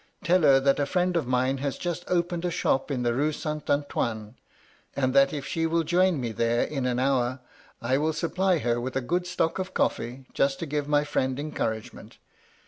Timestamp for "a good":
8.95-9.27